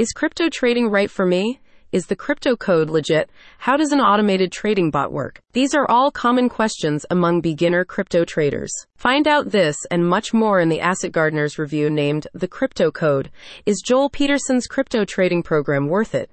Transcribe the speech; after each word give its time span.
Is 0.00 0.12
crypto 0.12 0.48
trading 0.48 0.88
right 0.88 1.10
for 1.10 1.26
me? 1.26 1.60
Is 1.92 2.06
the 2.06 2.16
crypto 2.16 2.56
code 2.56 2.88
legit? 2.88 3.28
How 3.58 3.76
does 3.76 3.92
an 3.92 4.00
automated 4.00 4.50
trading 4.50 4.90
bot 4.90 5.12
work? 5.12 5.42
These 5.52 5.74
are 5.74 5.86
all 5.90 6.10
common 6.10 6.48
questions 6.48 7.04
among 7.10 7.42
beginner 7.42 7.84
crypto 7.84 8.24
traders. 8.24 8.72
Find 8.96 9.28
out 9.28 9.50
this 9.50 9.76
and 9.90 10.08
much 10.08 10.32
more 10.32 10.58
in 10.58 10.70
the 10.70 10.80
Asset 10.80 11.12
Gardeners 11.12 11.58
review 11.58 11.90
named 11.90 12.26
The 12.32 12.48
Crypto 12.48 12.90
Code. 12.90 13.30
Is 13.66 13.82
Joel 13.84 14.08
Peterson's 14.08 14.66
crypto 14.66 15.04
trading 15.04 15.42
program 15.42 15.86
worth 15.86 16.14
it? 16.14 16.30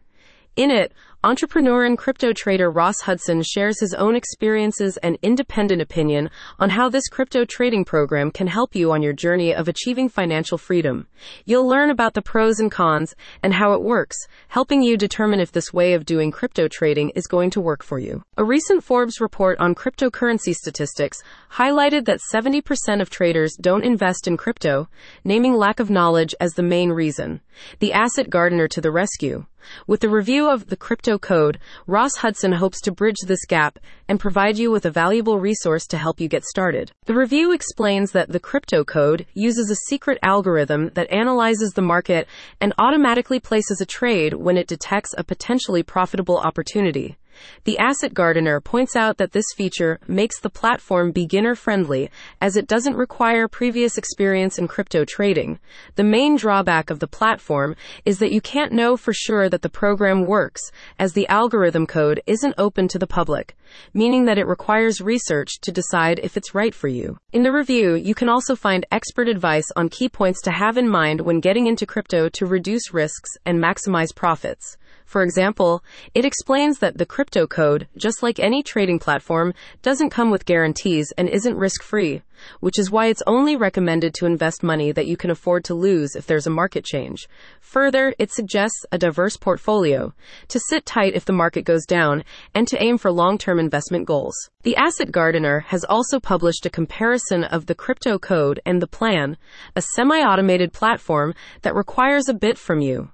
In 0.56 0.72
it, 0.72 0.94
entrepreneur 1.24 1.84
and 1.84 1.98
crypto 1.98 2.32
trader 2.32 2.70
Ross 2.70 3.02
Hudson 3.02 3.42
shares 3.42 3.80
his 3.80 3.94
own 3.96 4.16
experiences 4.16 4.98
and 4.98 5.18
independent 5.24 5.82
opinion 5.82 6.30
on 6.60 6.70
how 6.70 6.90
this 6.90 7.08
crypto 7.10 7.44
trading 7.44 7.86
program 7.86 8.30
can 8.30 8.46
help 8.46 8.76
you 8.76 8.92
on 8.92 9.02
your 9.02 9.14
journey 9.14 9.54
of 9.54 9.68
achieving 9.68 10.10
financial 10.10 10.60
freedom. 10.60 11.08
You'll 11.44 11.68
learn 11.68 11.90
about 11.90 12.14
the 12.14 12.22
pros 12.22 12.60
and 12.60 12.72
cons 12.72 13.16
and 13.42 13.56
how 13.56 13.74
it 13.74 13.82
works, 13.82 14.16
helping 14.50 14.84
you 14.84 14.96
determine 14.96 15.40
if 15.40 15.52
this 15.52 15.74
way 15.74 15.94
of 15.94 16.06
doing 16.06 16.30
crypto 16.30 16.68
trading 16.68 17.10
is 17.12 17.26
going 17.26 17.50
to 17.52 17.62
work 17.62 17.84
for 17.84 17.98
you. 17.98 18.22
A 18.38 18.44
recent 18.44 18.84
Forbes 18.84 19.20
report 19.20 19.60
on 19.60 19.74
cryptocurrency 19.74 20.54
statistics 20.54 21.24
highlighted 21.54 22.06
that 22.06 22.20
70% 22.32 23.02
of 23.02 23.10
traders 23.10 23.56
don't 23.60 23.84
invest 23.84 24.28
in 24.28 24.38
crypto, 24.38 24.88
naming 25.24 25.56
lack 25.56 25.80
of 25.80 25.90
knowledge 25.90 26.36
as 26.40 26.54
the 26.54 26.64
main 26.64 26.92
reason. 26.92 27.42
The 27.80 27.94
asset 27.94 28.30
gardener 28.30 28.68
to 28.68 28.82
the 28.82 28.92
rescue. 28.92 29.46
With 29.86 30.02
the 30.02 30.10
review 30.10 30.50
of 30.50 30.68
the 30.68 30.78
crypto 30.78 31.07
code, 31.20 31.60
Ross 31.86 32.16
Hudson 32.18 32.54
hopes 32.54 32.82
to 32.82 32.92
bridge 32.92 33.20
this 33.28 33.46
gap 33.46 33.78
and 34.08 34.20
provide 34.20 34.58
you 34.58 34.72
with 34.72 34.84
a 34.88 34.90
valuable 34.90 35.38
resource 35.38 35.86
to 35.88 35.98
help 36.00 36.20
you 36.20 36.28
get 36.28 36.44
started. 36.44 36.92
The 37.06 37.14
review 37.14 37.52
explains 37.52 38.14
that 38.14 38.30
the 38.30 38.40
crypto 38.40 38.84
code 38.84 39.28
uses 39.36 39.70
a 39.70 39.76
secret 39.88 40.18
algorithm 40.24 40.90
that 40.96 41.12
analyzes 41.12 41.74
the 41.74 41.84
market 41.84 42.28
and 42.60 42.74
automatically 42.80 43.40
places 43.40 43.80
a 43.80 43.86
trade 43.86 44.34
when 44.34 44.58
it 44.58 44.66
detects 44.66 45.14
a 45.18 45.24
potentially 45.24 45.84
profitable 45.84 46.40
opportunity. 46.40 47.18
The 47.64 47.78
Asset 47.78 48.14
Gardener 48.14 48.60
points 48.60 48.96
out 48.96 49.18
that 49.18 49.32
this 49.32 49.46
feature 49.56 50.00
makes 50.08 50.40
the 50.40 50.50
platform 50.50 51.12
beginner 51.12 51.56
friendly 51.56 52.10
as 52.42 52.56
it 52.56 52.68
doesn't 52.68 52.96
require 52.96 53.48
previous 53.48 53.98
experience 53.98 54.58
in 54.58 54.68
crypto 54.68 55.06
trading. 55.06 55.60
The 55.96 56.04
main 56.04 56.36
drawback 56.36 56.90
of 56.90 57.00
the 57.00 57.08
platform 57.08 57.76
is 58.06 58.20
that 58.20 58.32
you 58.32 58.42
can't 58.42 58.72
know 58.72 58.98
for 58.98 59.14
sure 59.14 59.50
that 59.50 59.62
the 59.62 59.70
program 59.70 60.26
works 60.26 60.62
as 61.00 61.14
the 61.14 61.28
algorithm 61.28 61.86
code 61.86 62.22
isn't 62.26 62.56
open 62.58 62.88
to 62.88 63.00
the 63.00 63.08
public, 63.08 63.56
meaning 63.94 64.26
that 64.26 64.38
it 64.38 64.48
requires 64.48 65.02
research 65.02 65.60
to 65.62 65.72
decide 65.72 66.20
if 66.24 66.38
it's 66.38 66.56
right 66.56 66.74
for 66.74 66.88
you. 66.88 67.18
In 67.34 67.44
the 67.44 67.52
review, 67.52 67.94
you 67.96 68.16
can 68.16 68.30
also 68.30 68.56
find 68.56 68.86
expert 68.92 69.28
advice 69.28 69.68
on 69.76 69.90
key 69.90 70.10
points 70.10 70.42
to 70.42 70.52
have 70.52 70.78
in 70.78 70.88
mind 70.88 71.22
when 71.22 71.40
getting 71.40 71.68
into 71.68 71.86
crypto 71.86 72.30
to 72.30 72.46
reduce 72.46 72.94
risks 72.94 73.32
and 73.46 73.60
maximize 73.60 74.16
profits. 74.16 74.78
For 75.06 75.22
example, 75.24 75.84
it 76.14 76.26
explains 76.26 76.80
that 76.80 76.98
the 76.98 77.06
crypto 77.28 77.46
code, 77.46 77.90
just 77.98 78.24
like 78.24 78.40
any 78.40 78.64
trading 78.64 79.00
platform, 79.00 79.54
doesn't 79.82 80.12
come 80.12 80.32
with 80.32 80.46
guarantees 80.46 81.12
and 81.18 81.28
isn't 81.28 81.58
risk 81.58 81.84
free, 81.84 82.22
which 82.62 82.80
is 82.80 82.90
why 82.90 83.08
it's 83.08 83.22
only 83.28 83.58
recommended 83.58 84.14
to 84.14 84.26
invest 84.26 84.64
money 84.64 84.94
that 84.94 85.08
you 85.08 85.18
can 85.18 85.30
afford 85.30 85.66
to 85.66 85.74
lose 85.74 86.16
if 86.16 86.26
there's 86.26 86.48
a 86.48 86.50
market 86.50 86.86
change. 86.86 87.28
Further, 87.60 88.16
it 88.18 88.32
suggests 88.32 88.86
a 88.94 88.98
diverse 88.98 89.36
portfolio, 89.36 90.14
to 90.48 90.60
sit 90.70 90.86
tight 90.86 91.16
if 91.16 91.26
the 91.26 91.34
market 91.34 91.64
goes 91.64 91.86
down, 91.86 92.24
and 92.56 92.66
to 92.70 92.82
aim 92.82 92.98
for 92.98 93.12
long 93.12 93.38
term 93.38 93.60
investment 93.60 94.06
goals. 94.06 94.36
The 94.64 94.78
Asset 94.78 95.12
Gardener 95.12 95.66
has 95.68 95.84
also 95.84 96.22
published 96.22 96.66
a 96.66 96.70
comparison 96.70 97.44
of 97.44 97.66
the 97.66 97.76
crypto 97.76 98.18
code 98.18 98.62
and 98.66 98.82
the 98.82 98.88
plan, 98.88 99.36
a 99.76 99.82
semi 99.82 100.22
automated 100.22 100.72
platform 100.72 101.34
that 101.64 101.76
requires 101.76 102.30
a 102.30 102.34
bit 102.34 102.58
from 102.58 102.80
you. 102.80 103.10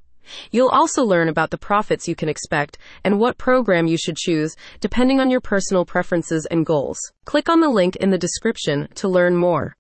You'll 0.52 0.70
also 0.70 1.04
learn 1.04 1.30
about 1.30 1.52
the 1.52 1.58
profits 1.58 2.08
you 2.08 2.16
can 2.16 2.28
expect 2.28 2.78
and 3.04 3.20
what 3.20 3.38
program 3.38 3.88
you 3.88 3.98
should 3.98 4.18
choose 4.18 4.56
depending 4.80 5.20
on 5.20 5.30
your 5.30 5.42
personal 5.42 5.86
preferences 5.86 6.46
and 6.52 6.66
goals. 6.66 7.00
Click 7.26 7.48
on 7.48 7.62
the 7.62 7.70
link 7.70 7.96
in 7.96 8.10
the 8.10 8.18
description 8.18 8.90
to 8.96 9.08
learn 9.08 9.36
more. 9.36 9.72